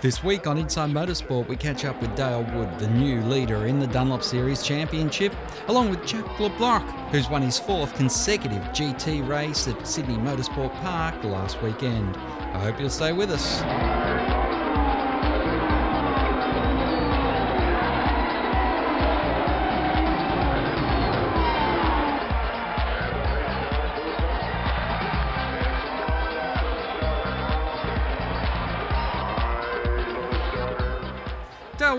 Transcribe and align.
This 0.00 0.24
week 0.24 0.46
on 0.46 0.56
Inside 0.56 0.88
Motorsport, 0.92 1.46
we 1.46 1.56
catch 1.56 1.84
up 1.84 2.00
with 2.00 2.16
Dale 2.16 2.42
Wood, 2.54 2.78
the 2.78 2.88
new 2.88 3.20
leader 3.20 3.66
in 3.66 3.78
the 3.78 3.86
Dunlop 3.86 4.22
Series 4.22 4.62
Championship, 4.62 5.34
along 5.68 5.90
with 5.90 6.06
Jack 6.06 6.40
Le 6.40 6.48
Brocq, 6.48 6.88
who's 7.10 7.28
won 7.28 7.42
his 7.42 7.58
fourth 7.58 7.94
consecutive 7.96 8.62
GT 8.72 9.28
race 9.28 9.68
at 9.68 9.86
Sydney 9.86 10.16
Motorsport 10.16 10.72
Park 10.80 11.22
last 11.22 11.60
weekend. 11.60 12.16
I 12.16 12.60
hope 12.60 12.80
you'll 12.80 12.88
stay 12.88 13.12
with 13.12 13.30
us. 13.30 13.60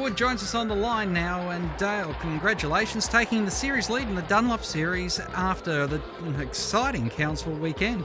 Wood 0.01 0.17
joins 0.17 0.41
us 0.41 0.55
on 0.55 0.67
the 0.67 0.75
line 0.75 1.13
now, 1.13 1.51
and 1.51 1.69
Dale, 1.77 2.15
congratulations 2.15 3.07
taking 3.07 3.45
the 3.45 3.51
series 3.51 3.87
lead 3.87 4.07
in 4.07 4.15
the 4.15 4.23
Dunlop 4.23 4.63
Series 4.63 5.19
after 5.19 5.85
the 5.85 6.01
exciting 6.39 7.07
Townsville 7.07 7.53
weekend. 7.53 8.03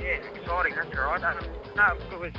Yeah, 0.00 0.18
it's 0.18 0.26
exciting, 0.36 0.74
that's 0.74 0.92
right. 0.98 1.22
Um, 1.22 1.38
no, 1.76 1.96
it 2.10 2.18
was 2.18 2.32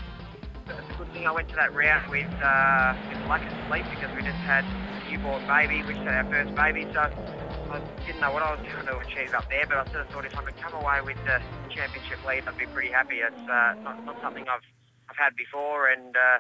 it's 0.67 0.93
a 0.93 0.97
good 0.97 1.13
thing 1.13 1.25
I 1.25 1.31
went 1.31 1.47
to 1.49 1.55
that 1.55 1.73
round 1.73 2.11
with, 2.11 2.27
uh, 2.43 2.95
with 3.07 3.29
lack 3.29 3.49
of 3.49 3.53
sleep 3.69 3.85
because 3.89 4.13
we 4.13 4.23
just 4.23 4.35
had 4.43 4.65
a 4.65 5.09
newborn 5.09 5.47
baby, 5.47 5.81
which 5.83 5.95
had 5.95 6.25
our 6.25 6.25
first 6.25 6.53
baby, 6.53 6.85
so 6.91 6.99
I 6.99 7.79
didn't 8.05 8.19
know 8.19 8.33
what 8.33 8.43
I 8.43 8.55
was 8.55 8.59
going 8.73 8.87
to 8.87 8.97
achieve 8.97 9.33
up 9.33 9.47
there, 9.47 9.65
but 9.67 9.77
I 9.77 9.85
sort 9.89 10.05
of 10.05 10.09
thought 10.11 10.25
if 10.25 10.37
I 10.37 10.43
could 10.43 10.57
come 10.59 10.73
away 10.73 10.99
with 10.99 11.17
the 11.23 11.39
championship 11.69 12.19
lead, 12.27 12.43
I'd 12.45 12.57
be 12.57 12.65
pretty 12.65 12.91
happy. 12.91 13.19
It's 13.19 13.49
uh, 13.49 13.75
not, 13.83 14.03
not 14.03 14.21
something 14.21 14.43
I've, 14.49 14.67
I've 15.09 15.15
had 15.15 15.33
before, 15.37 15.87
and 15.87 16.13
uh, 16.13 16.39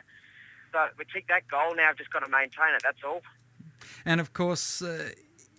so 0.73 0.87
we 0.97 1.05
tick 1.13 1.27
that 1.29 1.47
goal 1.47 1.75
now. 1.75 1.89
I've 1.89 1.97
just 1.97 2.11
got 2.11 2.19
to 2.19 2.29
maintain 2.29 2.75
it. 2.75 2.81
That's 2.83 3.03
all. 3.05 3.21
And 4.05 4.19
of 4.19 4.33
course, 4.33 4.81
uh, 4.81 5.09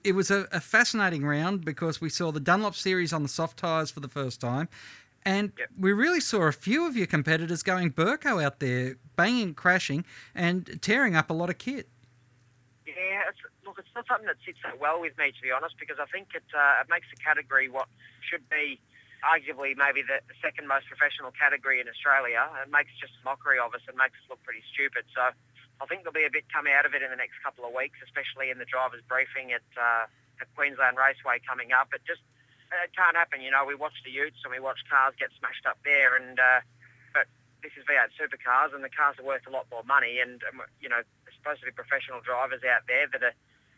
it 0.02 0.12
was 0.12 0.30
a, 0.30 0.46
a, 0.52 0.60
fascinating 0.60 1.24
round 1.24 1.64
because 1.64 2.00
we 2.00 2.10
saw 2.10 2.30
the 2.32 2.40
Dunlop 2.40 2.74
series 2.74 3.12
on 3.12 3.22
the 3.22 3.28
soft 3.28 3.58
tyres 3.58 3.90
for 3.90 4.00
the 4.00 4.08
first 4.08 4.40
time. 4.40 4.68
And 5.24 5.52
Yep. 5.58 5.68
we 5.78 5.92
really 5.92 6.20
saw 6.20 6.42
a 6.42 6.52
few 6.52 6.86
of 6.86 6.96
your 6.96 7.06
competitors 7.06 7.62
going 7.62 7.92
Burko 7.92 8.44
out 8.44 8.60
there, 8.60 8.96
banging, 9.16 9.54
crashing, 9.54 10.04
and 10.34 10.82
tearing 10.82 11.16
up 11.16 11.30
a 11.30 11.32
lot 11.32 11.48
of 11.48 11.56
kit. 11.56 11.88
Yeah, 12.86 13.22
it's, 13.30 13.38
look, 13.64 13.78
it's 13.78 13.88
not 13.94 14.06
something 14.06 14.26
that 14.26 14.36
sits 14.44 14.58
that 14.64 14.78
well 14.78 15.00
with 15.00 15.16
me, 15.16 15.32
to 15.32 15.42
be 15.42 15.50
honest, 15.50 15.76
because 15.80 15.96
I 15.98 16.04
think 16.12 16.28
it, 16.34 16.44
uh, 16.52 16.82
it 16.82 16.88
makes 16.90 17.06
the 17.08 17.16
category 17.16 17.70
what 17.70 17.88
should 18.20 18.46
be 18.50 18.80
arguably 19.24 19.72
maybe 19.72 20.04
the, 20.04 20.20
second 20.44 20.68
most 20.68 20.84
professional 20.86 21.32
category 21.32 21.80
in 21.80 21.88
Australia. 21.88 22.44
It 22.60 22.68
makes 22.68 22.92
just 23.00 23.16
mockery 23.24 23.56
of 23.56 23.72
us 23.72 23.80
and 23.88 23.96
makes 23.96 24.20
us 24.20 24.28
look 24.28 24.44
pretty 24.44 24.60
stupid. 24.68 25.08
So 25.16 25.32
I 25.80 25.84
think 25.88 26.04
there'll 26.04 26.14
be 26.14 26.28
a 26.28 26.32
bit 26.32 26.44
coming 26.52 26.76
out 26.76 26.84
of 26.84 26.92
it 26.92 27.00
in 27.00 27.08
the 27.08 27.16
next 27.16 27.40
couple 27.40 27.64
of 27.64 27.72
weeks, 27.72 27.96
especially 28.04 28.52
in 28.52 28.60
the 28.60 28.68
drivers' 28.68 29.00
briefing 29.08 29.56
at, 29.56 29.64
uh, 29.74 30.04
at 30.44 30.46
Queensland 30.52 31.00
Raceway 31.00 31.40
coming 31.42 31.72
up. 31.72 31.90
It 31.96 32.04
just 32.04 32.20
it 32.82 32.92
can't 32.96 33.16
happen. 33.16 33.40
You 33.40 33.50
know, 33.54 33.64
we 33.64 33.74
watch 33.74 33.94
the 34.04 34.10
Utes 34.10 34.42
and 34.42 34.50
we 34.50 34.58
watch 34.58 34.82
cars 34.90 35.14
get 35.16 35.30
smashed 35.38 35.66
up 35.66 35.78
there, 35.84 36.16
and 36.16 36.38
uh, 36.38 36.60
but 37.14 37.26
this 37.62 37.70
is 37.78 37.86
V8 37.86 38.10
supercars, 38.18 38.74
and 38.74 38.82
the 38.82 38.90
cars 38.90 39.14
are 39.22 39.26
worth 39.26 39.46
a 39.46 39.52
lot 39.54 39.70
more 39.70 39.86
money. 39.86 40.18
And 40.18 40.42
um, 40.50 40.62
you 40.82 40.88
know, 40.88 41.00
there's 41.24 41.36
supposed 41.38 41.62
to 41.62 41.66
be 41.70 41.74
professional 41.74 42.20
drivers 42.20 42.66
out 42.66 42.84
there 42.90 43.06
that 43.06 43.22
are 43.22 43.36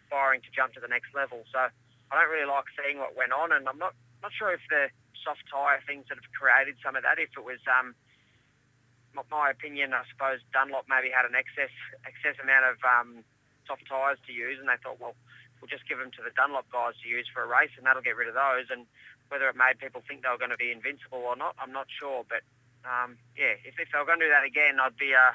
firing 0.08 0.40
to 0.42 0.50
jump 0.54 0.72
to 0.74 0.80
the 0.80 0.88
next 0.88 1.12
level. 1.12 1.44
So 1.52 1.60
I 1.60 2.12
don't 2.14 2.30
really 2.30 2.48
like 2.48 2.70
seeing 2.72 2.98
what 2.98 3.16
went 3.16 3.32
on, 3.32 3.52
and 3.52 3.68
I'm 3.68 3.78
not 3.78 3.94
not 4.22 4.32
sure 4.32 4.52
if 4.52 4.64
the 4.70 4.88
soft 5.26 5.42
tyre 5.50 5.82
things 5.82 6.06
that 6.06 6.14
have 6.22 6.30
created 6.30 6.78
some 6.78 6.94
of 6.94 7.02
that. 7.02 7.18
If 7.18 7.34
it 7.34 7.42
was, 7.42 7.58
um, 7.66 7.98
my, 9.18 9.50
opinion, 9.50 9.90
I 9.90 10.06
suppose 10.06 10.38
Dunlop 10.54 10.86
maybe 10.86 11.10
had 11.10 11.26
an 11.26 11.34
excess 11.34 11.74
excess 12.06 12.38
amount 12.38 12.70
of 12.70 12.78
um, 12.86 13.26
soft 13.66 13.82
tyres 13.90 14.22
to 14.30 14.32
use, 14.32 14.62
and 14.62 14.70
they 14.70 14.78
thought, 14.78 15.02
well, 15.02 15.18
we'll 15.58 15.72
just 15.72 15.90
give 15.90 15.98
them 15.98 16.14
to 16.14 16.22
the 16.22 16.30
Dunlop 16.38 16.70
guys 16.70 16.94
to 17.02 17.10
use 17.10 17.26
for 17.26 17.42
a 17.42 17.50
race, 17.50 17.74
and 17.74 17.82
that'll 17.82 18.06
get 18.06 18.14
rid 18.14 18.30
of 18.30 18.38
those. 18.38 18.70
And 18.70 18.86
whether 19.26 19.50
it 19.50 19.58
made 19.58 19.82
people 19.82 20.06
think 20.06 20.22
they 20.22 20.30
were 20.30 20.38
going 20.38 20.54
to 20.54 20.60
be 20.60 20.70
invincible 20.70 21.26
or 21.26 21.34
not, 21.34 21.58
I'm 21.58 21.74
not 21.74 21.90
sure. 21.90 22.22
But 22.22 22.46
um, 22.86 23.18
yeah, 23.34 23.58
if, 23.66 23.74
if 23.82 23.90
they 23.90 23.98
were 23.98 24.06
going 24.06 24.22
to 24.22 24.30
do 24.30 24.32
that 24.32 24.46
again, 24.46 24.78
I'd 24.78 24.94
be. 24.94 25.10
Uh, 25.10 25.34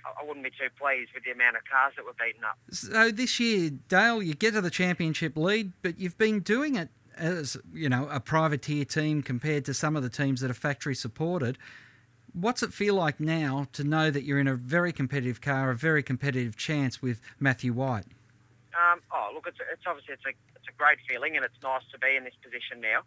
I 0.00 0.24
wouldn't 0.24 0.44
be 0.44 0.50
too 0.50 0.72
pleased 0.80 1.10
with 1.14 1.24
the 1.24 1.30
amount 1.30 1.56
of 1.56 1.62
cars 1.70 1.92
that 1.96 2.06
were 2.06 2.14
beaten 2.16 2.42
up. 2.42 2.56
So 2.70 3.10
this 3.10 3.38
year, 3.38 3.68
Dale, 3.68 4.22
you 4.22 4.32
get 4.32 4.54
to 4.54 4.62
the 4.62 4.70
championship 4.70 5.36
lead, 5.36 5.72
but 5.82 5.98
you've 5.98 6.16
been 6.16 6.40
doing 6.40 6.76
it 6.76 6.88
as 7.20 7.56
you 7.72 7.88
know 7.88 8.08
a 8.10 8.18
privateer 8.18 8.84
team 8.84 9.22
compared 9.22 9.64
to 9.66 9.74
some 9.74 9.96
of 9.96 10.02
the 10.02 10.08
teams 10.08 10.40
that 10.40 10.50
are 10.50 10.54
factory 10.54 10.94
supported. 10.94 11.58
What's 12.32 12.62
it 12.62 12.72
feel 12.72 12.94
like 12.94 13.18
now 13.18 13.66
to 13.72 13.82
know 13.82 14.10
that 14.10 14.22
you're 14.22 14.38
in 14.38 14.46
a 14.46 14.54
very 14.54 14.92
competitive 14.92 15.40
car, 15.40 15.70
a 15.70 15.76
very 15.76 16.02
competitive 16.02 16.56
chance 16.56 17.02
with 17.02 17.20
Matthew 17.40 17.72
White? 17.72 18.04
Um, 18.70 19.00
oh, 19.12 19.30
look, 19.34 19.46
it's, 19.48 19.58
it's 19.72 19.82
obviously 19.86 20.14
it's 20.14 20.24
a 20.24 20.30
it's 20.56 20.68
a 20.68 20.76
great 20.78 20.98
feeling, 21.08 21.36
and 21.36 21.44
it's 21.44 21.60
nice 21.62 21.82
to 21.92 21.98
be 21.98 22.16
in 22.16 22.24
this 22.24 22.34
position 22.42 22.80
now. 22.80 23.02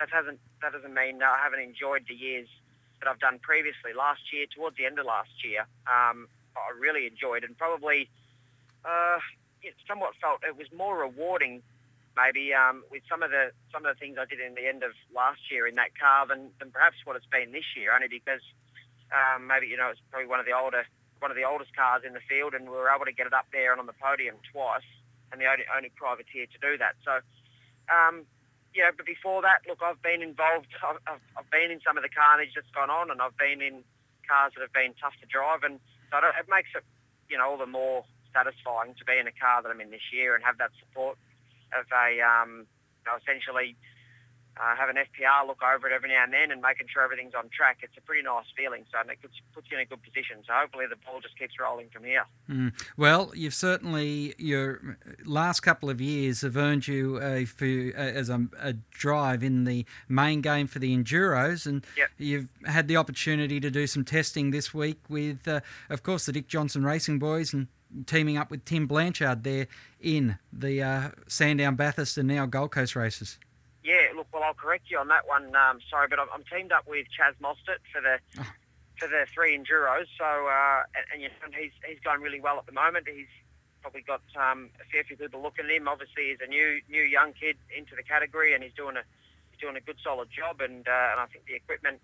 That 0.00 0.10
hasn't 0.10 0.40
that 0.62 0.72
doesn't 0.72 0.92
mean 0.92 1.22
I 1.22 1.38
haven't 1.42 1.60
enjoyed 1.60 2.04
the 2.08 2.14
years 2.14 2.48
that 3.00 3.08
I've 3.08 3.20
done 3.20 3.38
previously. 3.40 3.92
Last 3.96 4.32
year, 4.32 4.46
towards 4.54 4.76
the 4.76 4.86
end 4.86 4.98
of 4.98 5.06
last 5.06 5.44
year, 5.44 5.66
um, 5.86 6.28
I 6.56 6.72
really 6.78 7.06
enjoyed, 7.06 7.44
and 7.44 7.56
probably 7.56 8.08
uh, 8.84 9.18
it 9.62 9.74
somewhat 9.86 10.14
felt 10.20 10.42
it 10.42 10.56
was 10.56 10.66
more 10.76 10.98
rewarding, 10.98 11.62
maybe 12.16 12.54
um, 12.54 12.82
with 12.90 13.02
some 13.10 13.22
of 13.22 13.30
the 13.30 13.50
some 13.70 13.84
of 13.84 13.94
the 13.94 13.98
things 13.98 14.16
I 14.18 14.24
did 14.24 14.40
in 14.40 14.54
the 14.54 14.66
end 14.66 14.82
of 14.82 14.94
last 15.14 15.42
year 15.50 15.66
in 15.66 15.74
that 15.76 15.94
car 15.98 16.26
than 16.26 16.50
perhaps 16.72 16.96
what 17.04 17.16
it's 17.16 17.28
been 17.28 17.52
this 17.52 17.66
year. 17.76 17.94
Only 17.94 18.08
because 18.08 18.42
um, 19.10 19.46
maybe 19.46 19.66
you 19.66 19.76
know 19.76 19.90
it's 19.90 20.02
probably 20.10 20.30
one 20.30 20.40
of 20.40 20.46
the 20.46 20.54
older 20.54 20.86
one 21.24 21.30
of 21.30 21.40
the 21.40 21.48
oldest 21.48 21.72
cars 21.72 22.04
in 22.04 22.12
the 22.12 22.20
field, 22.28 22.52
and 22.52 22.68
we 22.68 22.76
were 22.76 22.92
able 22.92 23.08
to 23.08 23.16
get 23.16 23.24
it 23.24 23.32
up 23.32 23.48
there 23.48 23.72
and 23.72 23.80
on 23.80 23.88
the 23.88 23.96
podium 23.96 24.36
twice, 24.52 24.84
and 25.32 25.40
the 25.40 25.48
only, 25.48 25.64
only 25.72 25.88
privateer 25.96 26.44
to 26.44 26.58
do 26.60 26.76
that. 26.76 27.00
So, 27.00 27.24
um, 27.88 28.28
yeah, 28.76 28.92
but 28.92 29.08
before 29.08 29.40
that, 29.40 29.64
look, 29.64 29.80
I've 29.80 30.04
been 30.04 30.20
involved. 30.20 30.68
I've, 30.84 31.24
I've, 31.32 31.48
been 31.48 31.72
in 31.72 31.80
some 31.80 31.96
of 31.96 32.04
the 32.04 32.12
carnage 32.12 32.52
that's 32.52 32.68
gone 32.76 32.92
on, 32.92 33.08
and 33.08 33.24
I've 33.24 33.40
been 33.40 33.64
in 33.64 33.80
cars 34.28 34.52
that 34.52 34.60
have 34.60 34.76
been 34.76 34.92
tough 35.00 35.16
to 35.24 35.26
drive, 35.26 35.64
and 35.64 35.80
so 36.12 36.20
it 36.20 36.44
makes 36.50 36.68
it, 36.76 36.84
you 37.32 37.40
know, 37.40 37.48
all 37.48 37.56
the 37.56 37.70
more 37.72 38.04
satisfying 38.34 38.92
to 38.98 39.04
be 39.08 39.16
in 39.16 39.24
a 39.24 39.32
car 39.32 39.62
that 39.62 39.70
I'm 39.72 39.80
in 39.80 39.94
this 39.94 40.12
year 40.12 40.34
and 40.34 40.44
have 40.44 40.58
that 40.58 40.76
support 40.76 41.16
of 41.78 41.86
a, 41.92 42.20
um, 42.22 42.66
you 43.04 43.06
know, 43.06 43.16
essentially 43.20 43.76
uh, 44.56 44.76
have 44.76 44.88
an 44.88 44.94
FPR 44.94 45.46
look 45.48 45.58
over 45.64 45.88
it 45.88 45.92
every 45.92 46.08
now 46.10 46.22
and 46.22 46.32
then 46.32 46.52
and 46.52 46.62
making 46.62 46.86
sure 46.92 47.02
everything's 47.02 47.34
on 47.34 47.48
track. 47.48 47.78
It's 47.82 47.96
a 47.98 48.00
pretty 48.00 48.22
nice 48.22 48.44
feeling, 48.56 48.84
so 48.92 49.00
it 49.00 49.20
puts, 49.20 49.34
puts 49.52 49.68
you 49.68 49.76
in 49.78 49.82
a 49.82 49.86
good 49.86 50.00
position. 50.02 50.44
So 50.46 50.52
hopefully 50.54 50.84
the 50.88 50.94
ball 51.04 51.20
just 51.20 51.36
keeps 51.36 51.54
rolling 51.58 51.88
from 51.92 52.04
here. 52.04 52.24
Mm. 52.48 52.72
Well, 52.96 53.32
you've 53.34 53.54
certainly 53.54 54.34
your 54.38 54.96
last 55.24 55.60
couple 55.60 55.90
of 55.90 56.00
years 56.00 56.42
have 56.42 56.56
earned 56.56 56.86
you 56.86 57.20
a, 57.20 57.46
for, 57.46 57.64
as 57.96 58.28
a, 58.28 58.46
a 58.60 58.74
drive 58.92 59.42
in 59.42 59.64
the 59.64 59.84
main 60.08 60.40
game 60.40 60.68
for 60.68 60.78
the 60.78 60.96
enduros, 60.96 61.66
and 61.66 61.84
Yep. 61.96 62.10
you've 62.18 62.48
had 62.64 62.86
the 62.86 62.96
opportunity 62.96 63.58
to 63.58 63.70
do 63.72 63.88
some 63.88 64.04
testing 64.04 64.52
this 64.52 64.72
week 64.72 65.00
with, 65.08 65.48
uh, 65.48 65.60
of 65.90 66.04
course, 66.04 66.26
the 66.26 66.32
Dick 66.32 66.46
Johnson 66.46 66.84
Racing 66.84 67.18
boys 67.18 67.52
and 67.52 67.66
teaming 68.06 68.36
up 68.36 68.50
with 68.50 68.64
Tim 68.64 68.86
Blanchard 68.86 69.44
there 69.44 69.66
in 70.00 70.38
the 70.52 70.82
uh, 70.82 71.08
Sandown 71.28 71.76
Bathurst 71.76 72.18
and 72.18 72.28
now 72.28 72.46
Gold 72.46 72.70
Coast 72.72 72.96
races. 72.96 73.38
Yeah, 73.82 74.08
look, 74.16 74.26
well, 74.32 74.42
I'll 74.42 74.54
correct 74.54 74.90
you 74.90 74.98
on 74.98 75.08
that 75.08 75.26
one. 75.28 75.54
Um, 75.54 75.78
sorry, 75.90 76.08
but 76.08 76.18
I'm, 76.18 76.28
I'm 76.32 76.42
teamed 76.44 76.72
up 76.72 76.88
with 76.88 77.06
Chaz 77.08 77.34
Mostert 77.42 77.80
for 77.92 78.00
the 78.00 78.18
Oh. 78.40 78.46
for 78.98 79.08
the 79.08 79.26
three 79.34 79.58
enduros. 79.58 80.06
So, 80.16 80.24
uh, 80.24 80.82
and, 80.96 81.04
and 81.12 81.22
you 81.22 81.28
know, 81.28 81.58
he's 81.58 81.72
he's 81.86 82.00
going 82.00 82.20
really 82.22 82.40
well 82.40 82.58
at 82.58 82.66
the 82.66 82.72
moment. 82.72 83.06
He's 83.08 83.26
probably 83.82 84.00
got 84.02 84.22
um, 84.40 84.70
a 84.80 84.84
fair 84.90 85.04
few 85.04 85.16
people 85.16 85.42
looking 85.42 85.66
at 85.66 85.70
him. 85.70 85.86
Obviously, 85.88 86.30
he's 86.30 86.38
a 86.42 86.46
new 86.48 86.80
new 86.88 87.02
young 87.02 87.32
kid 87.34 87.56
into 87.76 87.94
the 87.94 88.02
category, 88.02 88.54
and 88.54 88.62
he's 88.64 88.72
doing 88.72 88.96
a 88.96 89.02
he's 89.50 89.60
doing 89.60 89.76
a 89.76 89.80
good 89.80 89.96
solid 90.02 90.28
job. 90.30 90.60
And 90.62 90.88
uh, 90.88 91.08
and 91.12 91.20
I 91.20 91.26
think 91.30 91.44
the 91.46 91.54
equipment 91.54 92.00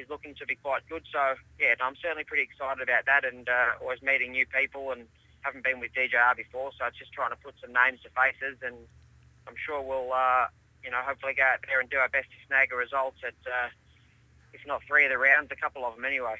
is 0.00 0.08
looking 0.08 0.34
to 0.36 0.46
be 0.46 0.56
quite 0.56 0.82
good. 0.88 1.04
So, 1.12 1.34
yeah, 1.60 1.74
I'm 1.80 1.96
certainly 2.00 2.24
pretty 2.24 2.42
excited 2.42 2.82
about 2.82 3.06
that, 3.06 3.24
and 3.24 3.48
uh, 3.48 3.80
always 3.80 4.02
meeting 4.02 4.32
new 4.32 4.46
people 4.46 4.90
and 4.92 5.06
haven't 5.42 5.64
been 5.64 5.80
with 5.80 5.92
DJR 5.92 6.36
before, 6.36 6.70
so 6.78 6.86
it's 6.86 6.98
just 6.98 7.12
trying 7.12 7.30
to 7.30 7.36
put 7.36 7.54
some 7.60 7.72
names 7.72 8.00
to 8.02 8.10
faces, 8.10 8.58
and 8.62 8.76
I'm 9.46 9.54
sure 9.66 9.80
we'll, 9.82 10.12
uh, 10.12 10.46
you 10.84 10.90
know, 10.90 10.98
hopefully 11.04 11.34
go 11.34 11.42
out 11.42 11.60
there 11.66 11.80
and 11.80 11.88
do 11.88 11.96
our 11.96 12.08
best 12.08 12.28
to 12.30 12.46
snag 12.46 12.72
a 12.72 12.76
result 12.76 13.14
at, 13.26 13.34
uh, 13.46 13.68
if 14.52 14.60
not 14.66 14.82
three 14.86 15.04
of 15.04 15.10
the 15.10 15.18
rounds, 15.18 15.48
a 15.50 15.56
couple 15.56 15.84
of 15.84 15.96
them 15.96 16.04
anyway. 16.04 16.36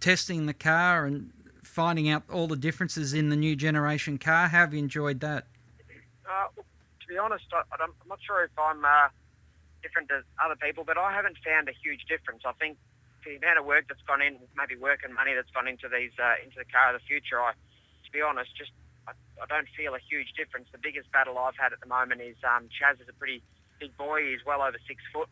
Testing 0.00 0.46
the 0.46 0.54
car 0.54 1.04
and 1.04 1.30
finding 1.62 2.08
out 2.08 2.22
all 2.30 2.46
the 2.46 2.56
differences 2.56 3.12
in 3.12 3.28
the 3.28 3.36
new 3.36 3.56
generation 3.56 4.18
car. 4.18 4.48
How 4.48 4.60
have 4.60 4.74
you 4.74 4.78
enjoyed 4.78 5.20
that? 5.20 5.46
Uh, 6.28 6.48
to 6.56 7.08
be 7.08 7.18
honest, 7.18 7.44
I, 7.52 7.62
I'm 7.82 7.90
I'm 8.02 8.08
not 8.08 8.18
sure 8.26 8.44
if 8.44 8.50
I'm 8.58 8.84
uh, 8.84 9.08
different 9.84 10.08
to 10.08 10.24
other 10.40 10.56
people, 10.56 10.82
but 10.82 10.96
I 10.96 11.12
haven't 11.12 11.36
found 11.44 11.68
a 11.68 11.76
huge 11.76 12.08
difference. 12.08 12.48
I 12.48 12.56
think 12.56 12.80
the 13.28 13.36
amount 13.36 13.60
of 13.60 13.68
work 13.68 13.84
that's 13.88 14.02
gone 14.08 14.24
in, 14.24 14.40
maybe 14.56 14.80
work 14.80 15.04
and 15.04 15.12
money 15.12 15.36
that's 15.36 15.52
gone 15.52 15.68
into 15.68 15.88
these 15.92 16.16
uh, 16.16 16.40
into 16.40 16.56
the 16.56 16.68
car 16.68 16.92
of 16.92 16.96
the 16.96 17.04
future, 17.04 17.36
I, 17.36 17.52
to 17.52 18.10
be 18.12 18.24
honest, 18.24 18.56
just 18.56 18.72
I, 19.04 19.12
I 19.40 19.46
don't 19.46 19.68
feel 19.76 19.92
a 19.92 20.00
huge 20.00 20.32
difference. 20.32 20.72
The 20.72 20.80
biggest 20.80 21.12
battle 21.12 21.36
I've 21.36 21.60
had 21.60 21.76
at 21.76 21.80
the 21.84 21.90
moment 21.90 22.24
is 22.24 22.36
um, 22.40 22.72
Chaz 22.72 22.96
is 23.00 23.08
a 23.08 23.16
pretty 23.16 23.44
big 23.76 23.92
boy. 24.00 24.32
He's 24.32 24.44
well 24.48 24.64
over 24.64 24.80
six 24.88 25.04
foot, 25.12 25.28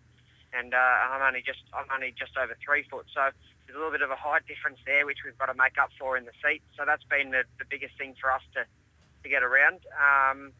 and 0.52 0.76
uh, 0.76 0.94
I'm 1.08 1.25
only 1.25 1.40
just 1.40 1.64
I'm 1.72 1.88
only 1.88 2.12
just 2.12 2.37
over 2.37 2.52
three 2.60 2.84
foot. 2.88 3.08
So 3.12 3.32
there's 3.64 3.76
a 3.76 3.81
little 3.81 3.93
bit 3.93 4.02
of 4.05 4.12
a 4.12 4.20
height 4.20 4.44
difference 4.48 4.81
there, 4.84 5.06
which 5.06 5.25
we've 5.25 5.37
got 5.38 5.52
to 5.52 5.56
make 5.56 5.76
up 5.81 5.90
for 5.96 6.16
in 6.16 6.25
the 6.25 6.37
seat. 6.44 6.60
So 6.76 6.84
that's 6.84 7.05
been 7.08 7.31
the, 7.31 7.44
the 7.56 7.69
biggest 7.69 7.96
thing 7.96 8.16
for 8.20 8.32
us 8.32 8.43
to, 8.56 8.64
to 8.64 9.26
get 9.28 9.43
around. 9.43 9.81
Um, 9.96 10.52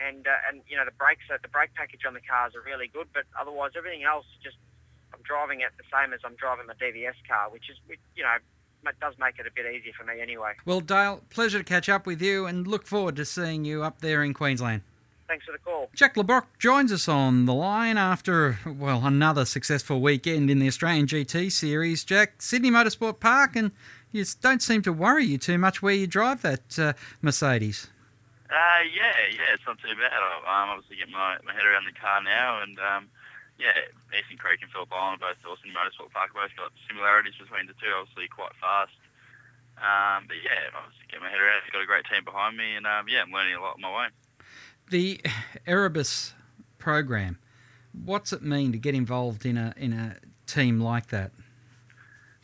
and 0.00 0.26
uh, 0.26 0.48
and 0.48 0.62
you 0.68 0.76
know 0.76 0.84
the 0.84 0.96
brakes, 0.96 1.24
the 1.28 1.48
brake 1.48 1.74
package 1.74 2.02
on 2.06 2.14
the 2.14 2.20
cars 2.20 2.54
are 2.54 2.62
really 2.62 2.88
good, 2.88 3.08
but 3.12 3.24
otherwise 3.38 3.72
everything 3.76 4.04
else 4.04 4.26
just 4.42 4.56
I'm 5.12 5.20
driving 5.22 5.60
it 5.60 5.70
the 5.76 5.88
same 5.92 6.12
as 6.12 6.20
I'm 6.24 6.36
driving 6.36 6.66
my 6.66 6.74
DVS 6.74 7.18
car, 7.26 7.50
which 7.50 7.70
is 7.70 7.76
you 8.14 8.22
know 8.22 8.36
it 8.86 9.00
does 9.00 9.14
make 9.18 9.38
it 9.38 9.46
a 9.46 9.50
bit 9.50 9.66
easier 9.66 9.92
for 9.92 10.04
me 10.04 10.20
anyway. 10.20 10.52
Well, 10.64 10.80
Dale, 10.80 11.22
pleasure 11.30 11.58
to 11.58 11.64
catch 11.64 11.88
up 11.88 12.06
with 12.06 12.22
you, 12.22 12.46
and 12.46 12.66
look 12.66 12.86
forward 12.86 13.16
to 13.16 13.24
seeing 13.24 13.64
you 13.64 13.82
up 13.82 14.00
there 14.00 14.22
in 14.22 14.34
Queensland. 14.34 14.82
Thanks 15.26 15.44
for 15.44 15.52
the 15.52 15.58
call. 15.58 15.90
Jack 15.94 16.16
Le 16.16 16.24
Brocq 16.24 16.46
joins 16.58 16.90
us 16.90 17.06
on 17.06 17.44
the 17.44 17.52
line 17.52 17.98
after, 17.98 18.58
well, 18.64 19.04
another 19.04 19.44
successful 19.44 20.00
weekend 20.00 20.50
in 20.50 20.58
the 20.58 20.66
Australian 20.66 21.06
GT 21.06 21.52
Series. 21.52 22.02
Jack, 22.02 22.40
Sydney 22.40 22.70
Motorsport 22.70 23.20
Park, 23.20 23.54
and 23.54 23.72
you 24.10 24.24
don't 24.40 24.62
seem 24.62 24.80
to 24.82 24.92
worry 24.92 25.24
you 25.24 25.36
too 25.36 25.58
much 25.58 25.82
where 25.82 25.92
you 25.92 26.06
drive 26.06 26.40
that 26.42 26.78
uh, 26.78 26.92
Mercedes. 27.20 27.88
Uh, 28.48 28.80
yeah, 28.88 29.12
yeah, 29.28 29.52
it's 29.52 29.66
not 29.68 29.76
too 29.76 29.92
bad. 29.92 30.16
I'm 30.48 30.72
obviously 30.72 30.96
getting 30.96 31.12
my, 31.12 31.36
my 31.44 31.52
head 31.52 31.68
around 31.68 31.84
the 31.84 31.92
car 31.92 32.24
now, 32.24 32.64
and 32.64 32.80
um, 32.80 33.12
yeah, 33.60 33.76
Eastern 34.16 34.40
Creek 34.40 34.64
and 34.64 34.72
Phillip 34.72 34.88
Island, 34.88 35.20
both 35.20 35.36
Dawson 35.44 35.68
Motorsport 35.76 36.16
Park, 36.16 36.32
both 36.32 36.56
got 36.56 36.72
similarities 36.88 37.36
between 37.36 37.68
the 37.68 37.76
two. 37.76 37.92
Obviously, 37.92 38.24
quite 38.32 38.56
fast. 38.56 38.96
Um, 39.76 40.24
but 40.26 40.40
yeah, 40.40 40.72
obviously 40.72 41.04
getting 41.12 41.28
my 41.28 41.30
head 41.30 41.44
around. 41.44 41.60
Got 41.68 41.84
a 41.84 41.86
great 41.86 42.08
team 42.08 42.24
behind 42.24 42.56
me, 42.56 42.72
and 42.72 42.88
um, 42.88 43.04
yeah, 43.04 43.22
I'm 43.22 43.30
learning 43.30 43.54
a 43.54 43.60
lot 43.60 43.76
on 43.76 43.84
my 43.84 43.92
way. 43.92 44.08
The 44.90 45.20
Erebus 45.66 46.32
program. 46.78 47.38
What's 47.92 48.32
it 48.32 48.42
mean 48.42 48.72
to 48.72 48.78
get 48.78 48.94
involved 48.94 49.44
in 49.44 49.56
a 49.56 49.74
in 49.76 49.92
a 49.92 50.16
team 50.46 50.80
like 50.80 51.08
that? 51.08 51.32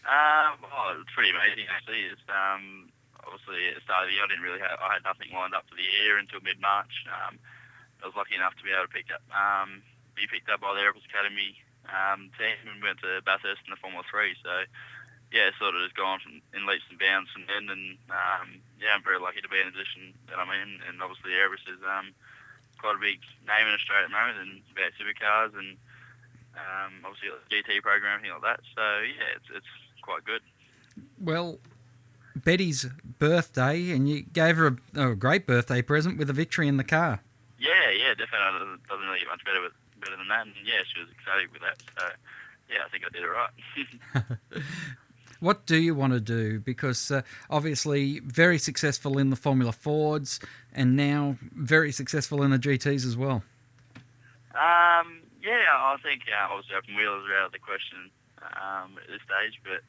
Um, 0.05 0.61
oh, 0.69 1.01
it's 1.01 1.11
pretty 1.15 1.31
amazing 1.31 1.65
actually. 1.73 2.03
It's 2.13 2.21
um, 2.29 2.93
obviously 3.35 3.67
at 3.67 3.75
the 3.75 3.83
start 3.83 4.07
of 4.07 4.09
the 4.09 4.15
year, 4.15 4.23
I 4.23 4.31
didn't 4.31 4.47
really 4.47 4.63
have, 4.63 4.79
I 4.79 5.03
had 5.03 5.03
nothing 5.03 5.35
lined 5.35 5.59
up 5.59 5.67
for 5.67 5.75
the 5.75 5.83
year 5.83 6.23
until 6.23 6.39
mid 6.47 6.63
March. 6.63 7.03
Um, 7.11 7.43
I 7.99 8.07
was 8.07 8.15
lucky 8.15 8.39
enough 8.39 8.55
to 8.55 8.63
be 8.63 8.71
able 8.71 8.87
to 8.87 8.95
pick 8.95 9.11
up, 9.11 9.27
um, 9.35 9.83
be 10.15 10.31
picked 10.31 10.47
up 10.47 10.63
by 10.63 10.71
the 10.79 10.87
Erebus 10.87 11.03
Academy 11.11 11.59
um, 11.91 12.31
team 12.39 12.55
and 12.71 12.79
went 12.79 13.03
to 13.03 13.19
Bathurst 13.27 13.67
in 13.67 13.75
the 13.75 13.81
Formula 13.83 14.07
Three. 14.07 14.39
So 14.47 14.71
yeah, 15.35 15.51
sort 15.59 15.75
of 15.75 15.83
just 15.83 15.99
gone 15.99 16.23
from 16.23 16.39
in 16.55 16.63
leaps 16.63 16.87
and 16.87 17.01
bounds 17.01 17.35
from 17.35 17.51
then, 17.51 17.67
and 17.67 17.99
um, 18.07 18.63
yeah, 18.79 18.95
I'm 18.95 19.03
very 19.03 19.19
lucky 19.19 19.43
to 19.43 19.51
be 19.51 19.59
in 19.59 19.67
the 19.67 19.75
position 19.75 20.15
that 20.31 20.39
I'm 20.39 20.53
in. 20.55 20.79
And 20.87 21.03
obviously, 21.03 21.35
Erebus 21.35 21.67
is 21.67 21.83
um, 21.83 22.15
quite 22.79 22.95
a 22.95 23.03
big 23.03 23.19
name 23.43 23.67
in 23.67 23.75
Australia 23.75 24.07
at 24.07 24.15
the 24.15 24.15
moment, 24.15 24.39
and 24.39 24.53
about 24.71 24.95
supercars 24.95 25.53
and 25.59 25.75
um, 26.55 27.03
obviously 27.03 27.35
the 27.35 27.51
GT 27.51 27.83
program, 27.83 28.15
everything 28.15 28.37
like 28.39 28.47
that. 28.47 28.61
So 28.79 28.85
yeah, 29.03 29.35
it's 29.35 29.51
it's 29.51 29.73
quite 30.07 30.23
good. 30.23 30.45
Well, 31.19 31.59
Betty's 32.37 32.87
birthday, 33.19 33.91
and 33.91 34.09
you 34.09 34.23
gave 34.23 34.57
her 34.57 34.77
a, 34.95 35.11
a, 35.11 35.15
great 35.15 35.47
birthday 35.47 35.83
present 35.83 36.19
with 36.19 36.29
a 36.31 36.33
victory 36.33 36.69
in 36.69 36.77
the 36.77 36.85
car. 36.85 37.21
Yeah, 37.59 37.91
yeah, 37.91 38.15
definitely. 38.15 38.75
It 38.75 38.89
doesn't 38.89 39.07
really 39.07 39.21
get 39.21 39.29
much 39.29 39.45
better 39.45 39.63
with, 39.63 39.73
better 40.01 40.17
than 40.17 40.29
that. 40.29 40.47
And 40.47 40.55
yeah, 40.65 40.83
she 40.93 41.01
was 41.01 41.09
excited 41.11 41.53
with 41.53 41.63
that. 41.63 41.83
So 41.99 42.07
yeah, 42.71 42.79
I 42.85 42.89
think 42.89 43.05
I 43.05 43.11
did 43.11 43.23
it 43.23 44.55
right. 44.57 44.63
what 45.41 45.67
do 45.67 45.77
you 45.77 45.95
want 45.95 46.13
to 46.13 46.21
do? 46.21 46.59
Because 46.61 47.11
uh, 47.11 47.23
obviously, 47.51 48.21
very 48.21 48.59
successful 48.59 49.19
in 49.19 49.31
the 49.31 49.37
Formula 49.37 49.73
Fords, 49.73 50.41
and 50.73 50.97
now 50.97 51.37
very 51.41 51.93
successful 51.93 52.43
in 52.43 52.51
the 52.51 52.59
GTS 52.59 53.07
as 53.07 53.17
well. 53.17 53.43
Um, 54.55 55.23
yeah, 55.43 55.71
I 55.71 55.97
think 56.03 56.23
uh, 56.31 56.53
obviously 56.53 56.77
open 56.77 56.97
wheels 56.97 57.25
are 57.29 57.39
out 57.41 57.47
of 57.47 57.53
the 57.53 57.59
question 57.59 58.11
um, 58.43 58.97
at 59.03 59.09
this 59.09 59.21
stage, 59.23 59.61
but 59.63 59.83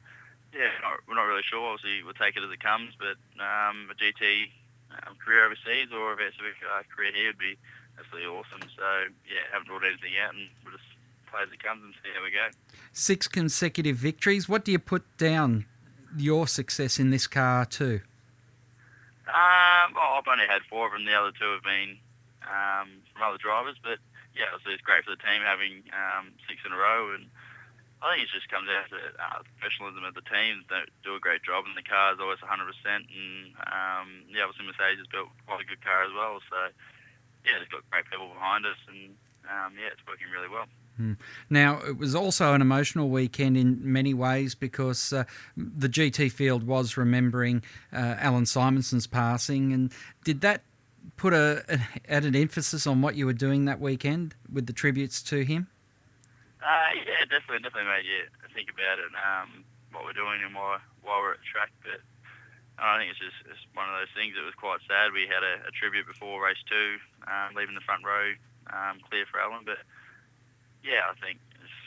yeah, 0.56 0.72
not, 0.80 1.04
we're 1.06 1.14
not 1.14 1.28
really 1.28 1.44
sure. 1.44 1.60
Obviously, 1.60 2.02
we'll 2.02 2.16
take 2.16 2.36
it 2.36 2.42
as 2.42 2.50
it 2.50 2.60
comes. 2.60 2.96
But 2.98 3.20
um, 3.36 3.92
a 3.92 3.94
GT 3.94 4.48
um, 5.04 5.16
career 5.20 5.44
overseas 5.44 5.92
or 5.92 6.12
a 6.12 6.16
Civic 6.16 6.56
uh, 6.64 6.82
career 6.88 7.12
here 7.12 7.28
would 7.28 7.38
be 7.38 7.56
absolutely 7.98 8.28
awesome. 8.28 8.64
So 8.76 9.12
yeah, 9.28 9.44
haven't 9.52 9.68
ruled 9.68 9.84
anything 9.84 10.16
out, 10.22 10.34
and 10.34 10.48
we'll 10.64 10.72
just 10.72 10.88
play 11.28 11.42
as 11.44 11.52
it 11.52 11.62
comes 11.62 11.84
and 11.84 11.92
see 12.02 12.10
how 12.14 12.24
we 12.24 12.30
go. 12.30 12.48
Six 12.92 13.28
consecutive 13.28 13.96
victories. 13.96 14.48
What 14.48 14.64
do 14.64 14.72
you 14.72 14.78
put 14.78 15.04
down 15.16 15.66
your 16.16 16.46
success 16.46 16.98
in 16.98 17.10
this 17.10 17.26
car 17.26 17.64
to? 17.76 18.00
Um, 19.26 19.92
well, 19.92 20.16
I've 20.16 20.28
only 20.30 20.46
had 20.46 20.62
four 20.70 20.86
of 20.86 20.92
them. 20.92 21.04
The 21.04 21.14
other 21.14 21.32
two 21.34 21.50
have 21.50 21.62
been 21.66 21.98
um, 22.46 23.02
from 23.12 23.22
other 23.22 23.38
drivers, 23.38 23.76
but 23.82 23.98
yeah, 24.38 24.54
so 24.62 24.70
it's 24.70 24.82
great 24.82 25.04
for 25.04 25.10
the 25.10 25.22
team 25.22 25.42
having 25.42 25.82
um, 25.90 26.30
six 26.48 26.60
in 26.64 26.72
a 26.72 26.76
row 26.76 27.12
and 27.14 27.26
I 28.06 28.14
think 28.14 28.30
it 28.30 28.38
just 28.38 28.46
comes 28.46 28.70
down 28.70 28.86
to 28.94 29.02
uh, 29.18 29.42
professionalism 29.58 30.06
of 30.06 30.14
the 30.14 30.22
teams 30.30 30.62
that 30.70 30.86
do 31.02 31.18
a 31.18 31.20
great 31.20 31.42
job, 31.42 31.66
and 31.66 31.74
the 31.74 31.82
car 31.82 32.14
is 32.14 32.22
always 32.22 32.38
100%. 32.38 32.46
And 32.54 33.50
um, 33.66 34.30
yeah, 34.30 34.46
obviously 34.46 34.70
Mercedes 34.70 35.02
has 35.02 35.10
built 35.10 35.34
quite 35.50 35.66
a 35.66 35.66
good 35.66 35.82
car 35.82 36.06
as 36.06 36.14
well. 36.14 36.38
So 36.46 36.70
yeah, 37.42 37.58
they've 37.58 37.74
got 37.74 37.82
great 37.90 38.06
people 38.06 38.30
behind 38.30 38.62
us, 38.62 38.78
and 38.86 39.18
um, 39.50 39.74
yeah, 39.74 39.90
it's 39.90 40.06
working 40.06 40.30
really 40.30 40.46
well. 40.46 40.70
Hmm. 40.96 41.18
Now, 41.50 41.82
it 41.82 41.98
was 41.98 42.14
also 42.14 42.54
an 42.54 42.62
emotional 42.62 43.10
weekend 43.10 43.56
in 43.56 43.80
many 43.82 44.14
ways 44.14 44.54
because 44.54 45.12
uh, 45.12 45.24
the 45.56 45.88
GT 45.88 46.30
field 46.30 46.62
was 46.62 46.96
remembering 46.96 47.62
uh, 47.92 48.14
Allan 48.18 48.46
Simonsen's 48.46 49.06
passing. 49.06 49.72
And 49.72 49.92
did 50.24 50.40
that 50.40 50.62
put 51.16 51.34
a, 51.34 51.64
a, 51.68 51.80
added 52.08 52.34
emphasis 52.34 52.86
on 52.86 53.02
what 53.02 53.14
you 53.14 53.26
were 53.26 53.34
doing 53.34 53.66
that 53.66 53.80
weekend 53.80 54.34
with 54.50 54.66
the 54.66 54.72
tributes 54.72 55.22
to 55.24 55.44
him? 55.44 55.68
Uh, 56.66 56.90
yeah, 56.98 57.22
definitely, 57.30 57.62
definitely 57.62 57.86
made 57.86 58.02
you 58.02 58.26
think 58.50 58.66
about 58.74 58.98
it, 58.98 59.06
um, 59.14 59.62
what 59.94 60.02
we're 60.02 60.18
doing 60.18 60.42
and 60.42 60.50
why, 60.50 60.82
why 61.06 61.14
we're 61.22 61.38
at 61.38 61.44
track. 61.46 61.70
But 61.86 62.02
I 62.74 62.98
think 62.98 63.14
it's 63.14 63.22
just 63.22 63.38
it's 63.46 63.62
one 63.70 63.86
of 63.86 63.94
those 63.94 64.10
things 64.18 64.34
that 64.34 64.42
was 64.42 64.58
quite 64.58 64.82
sad. 64.90 65.14
We 65.14 65.30
had 65.30 65.46
a, 65.46 65.70
a 65.70 65.72
tribute 65.72 66.10
before 66.10 66.42
race 66.42 66.58
two, 66.66 66.98
um, 67.30 67.54
leaving 67.54 67.78
the 67.78 67.86
front 67.86 68.02
row 68.02 68.34
um, 68.74 68.98
clear 69.06 69.30
for 69.30 69.38
Allan. 69.38 69.62
But 69.62 69.78
yeah, 70.82 71.06
I 71.06 71.14
think 71.22 71.38
it's, 71.62 71.78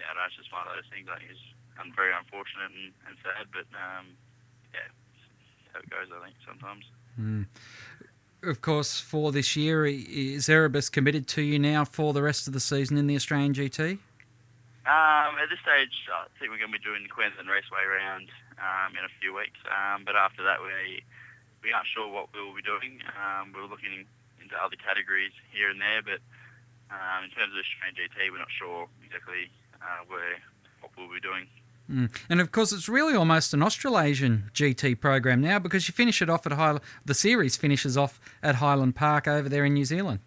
yeah, 0.00 0.16
it's 0.16 0.40
just 0.40 0.48
one 0.48 0.64
of 0.64 0.80
those 0.80 0.88
things. 0.88 1.12
I 1.12 1.20
think 1.20 1.36
it's 1.36 1.44
very 1.92 2.16
unfortunate 2.16 2.72
and, 2.72 2.96
and 3.04 3.14
sad, 3.20 3.52
but 3.52 3.68
um, 3.76 4.16
yeah, 4.72 4.88
how 5.76 5.84
it 5.84 5.92
goes. 5.92 6.08
I 6.08 6.24
think 6.24 6.40
sometimes. 6.40 6.88
Mm. 7.20 7.44
Of 8.42 8.60
course, 8.60 8.98
for 8.98 9.30
this 9.30 9.54
year, 9.54 9.86
is 9.86 10.48
Erebus 10.48 10.88
committed 10.88 11.28
to 11.28 11.42
you 11.42 11.58
now 11.58 11.84
for 11.84 12.12
the 12.12 12.22
rest 12.22 12.48
of 12.48 12.52
the 12.52 12.60
season 12.60 12.96
in 12.96 13.06
the 13.06 13.14
Australian 13.14 13.52
GT? 13.52 14.00
Um, 14.82 15.38
at 15.38 15.46
this 15.46 15.62
stage, 15.62 15.94
I 16.10 16.26
think 16.38 16.50
we're 16.50 16.58
going 16.58 16.74
to 16.74 16.78
be 16.78 16.82
doing 16.82 17.06
the 17.06 17.12
Queensland 17.12 17.46
Raceway 17.46 17.86
round 17.86 18.26
um, 18.58 18.98
in 18.98 19.06
a 19.06 19.12
few 19.22 19.30
weeks. 19.30 19.58
Um, 19.70 20.02
but 20.02 20.18
after 20.18 20.42
that, 20.42 20.58
we 20.58 21.06
we 21.62 21.70
aren't 21.70 21.86
sure 21.86 22.10
what 22.10 22.34
we 22.34 22.42
will 22.42 22.54
be 22.54 22.66
doing. 22.66 22.98
Um, 23.14 23.54
we're 23.54 23.70
looking 23.70 24.02
into 24.42 24.56
other 24.58 24.74
categories 24.74 25.30
here 25.54 25.70
and 25.70 25.78
there, 25.78 26.02
but 26.02 26.18
um, 26.90 27.22
in 27.22 27.30
terms 27.30 27.54
of 27.54 27.62
the 27.62 27.62
Australian 27.62 27.94
GT, 27.94 28.34
we're 28.34 28.42
not 28.42 28.50
sure 28.50 28.90
exactly 29.06 29.46
uh, 29.78 30.02
where 30.10 30.42
what 30.82 30.90
we'll 30.98 31.14
be 31.14 31.22
doing. 31.22 31.46
Mm. 31.90 32.10
And 32.28 32.40
of 32.40 32.52
course, 32.52 32.72
it's 32.72 32.88
really 32.88 33.14
almost 33.14 33.54
an 33.54 33.62
Australasian 33.62 34.50
GT 34.54 34.98
program 35.00 35.40
now 35.40 35.58
because 35.58 35.88
you 35.88 35.92
finish 35.92 36.22
it 36.22 36.30
off 36.30 36.46
at 36.46 36.52
Highland. 36.52 36.84
The 37.04 37.14
series 37.14 37.56
finishes 37.56 37.96
off 37.96 38.20
at 38.42 38.56
Highland 38.56 38.96
Park 38.96 39.26
over 39.28 39.48
there 39.48 39.64
in 39.64 39.74
New 39.74 39.84
Zealand. 39.84 40.20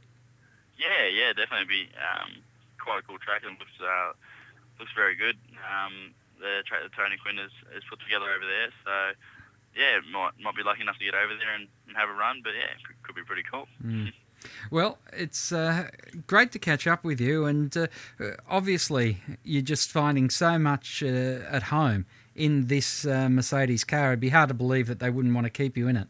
Yeah, 0.77 1.07
yeah, 1.07 1.33
definitely 1.33 1.67
be 1.67 1.89
um, 1.99 2.31
quite 2.77 2.99
a 2.99 3.01
cool 3.03 3.17
track 3.19 3.43
and 3.45 3.57
looks 3.57 3.71
uh, 3.81 4.13
looks 4.79 4.91
very 4.95 5.15
good. 5.15 5.37
Um, 5.63 6.13
the 6.39 6.63
track 6.65 6.83
that 6.83 6.93
Tony 6.93 7.17
Quinn 7.17 7.37
has, 7.37 7.51
has 7.73 7.83
put 7.89 7.99
together 7.99 8.25
over 8.25 8.45
there. 8.45 8.69
So, 8.83 8.93
yeah, 9.75 9.99
might 10.11 10.31
might 10.41 10.55
be 10.55 10.63
lucky 10.63 10.81
enough 10.81 10.97
to 10.99 11.05
get 11.05 11.15
over 11.15 11.33
there 11.35 11.53
and, 11.55 11.67
and 11.87 11.97
have 11.97 12.09
a 12.09 12.13
run. 12.13 12.41
But 12.43 12.53
yeah, 12.53 12.71
could, 12.85 12.95
could 13.03 13.15
be 13.15 13.23
pretty 13.23 13.43
cool. 13.49 13.67
Mm. 13.83 14.13
Well, 14.69 14.99
it's 15.11 15.51
uh, 15.51 15.89
great 16.27 16.51
to 16.51 16.59
catch 16.59 16.85
up 16.85 17.03
with 17.03 17.19
you, 17.19 17.45
and 17.45 17.75
uh, 17.75 17.87
obviously 18.47 19.17
you're 19.43 19.61
just 19.61 19.91
finding 19.91 20.29
so 20.29 20.59
much 20.59 21.01
uh, 21.01 21.39
at 21.49 21.63
home 21.63 22.05
in 22.35 22.67
this 22.67 23.05
uh, 23.05 23.29
Mercedes 23.29 23.83
car. 23.83 24.11
It'd 24.11 24.19
be 24.19 24.29
hard 24.29 24.49
to 24.49 24.53
believe 24.53 24.87
that 24.87 24.99
they 24.99 25.09
wouldn't 25.09 25.33
want 25.33 25.45
to 25.45 25.51
keep 25.51 25.77
you 25.77 25.87
in 25.87 25.95
it. 25.95 26.07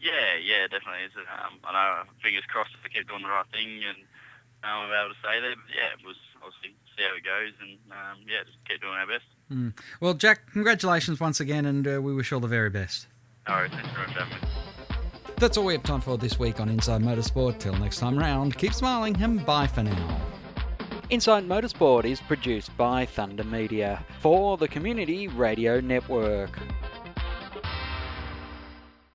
Yeah, 0.00 0.36
yeah, 0.38 0.68
definitely. 0.68 1.10
Um, 1.26 1.58
I 1.64 1.72
know. 1.72 2.02
Fingers 2.22 2.44
crossed 2.46 2.70
if 2.78 2.84
I 2.84 2.88
keep 2.88 3.08
doing 3.08 3.22
the 3.22 3.28
right 3.28 3.46
thing 3.52 3.82
and 3.82 3.98
um, 4.62 4.86
I'm 4.86 4.92
able 4.94 5.14
to 5.14 5.20
stay 5.20 5.40
there. 5.40 5.56
But 5.56 5.74
yeah, 5.74 5.90
it 5.98 6.06
was 6.06 6.16
obviously 6.38 6.76
see 6.98 7.04
how 7.04 7.16
it 7.16 7.24
goes, 7.24 7.54
and 7.60 7.78
um, 7.92 8.18
yeah, 8.26 8.44
just 8.44 8.58
keep 8.68 8.80
doing 8.80 8.94
our 8.94 9.06
best. 9.06 9.24
Mm. 9.50 9.72
Well, 10.00 10.14
Jack, 10.14 10.52
congratulations 10.52 11.20
once 11.20 11.40
again, 11.40 11.64
and 11.64 11.86
uh, 11.86 12.02
we 12.02 12.14
wish 12.14 12.30
you 12.30 12.36
all 12.36 12.40
the 12.40 12.48
very 12.48 12.70
best. 12.70 13.06
All 13.46 13.56
right, 13.56 13.70
thanks 13.70 13.88
very 13.94 14.06
much 14.06 14.16
for 14.16 14.24
having 14.24 14.42
me. 14.42 14.48
That's 15.36 15.56
all 15.56 15.64
we 15.64 15.74
have 15.74 15.84
time 15.84 16.00
for 16.00 16.18
this 16.18 16.38
week 16.38 16.58
on 16.58 16.68
Inside 16.68 17.00
Motorsport. 17.00 17.58
Till 17.58 17.74
next 17.74 17.98
time 17.98 18.18
round, 18.18 18.58
keep 18.58 18.74
smiling 18.74 19.16
and 19.22 19.46
bye 19.46 19.68
for 19.68 19.84
now. 19.84 20.20
Inside 21.10 21.48
Motorsport 21.48 22.04
is 22.04 22.20
produced 22.20 22.76
by 22.76 23.06
Thunder 23.06 23.44
Media 23.44 24.04
for 24.20 24.58
the 24.58 24.68
Community 24.68 25.28
Radio 25.28 25.80
Network. 25.80 26.58